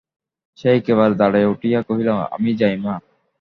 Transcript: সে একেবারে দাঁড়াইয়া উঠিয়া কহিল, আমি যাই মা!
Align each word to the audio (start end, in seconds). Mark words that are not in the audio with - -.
সে 0.57 0.67
একেবারে 0.71 1.13
দাঁড়াইয়া 1.15 1.51
উঠিয়া 1.53 1.79
কহিল, 1.87 2.09
আমি 2.35 2.51
যাই 2.59 2.75
মা! 2.83 2.95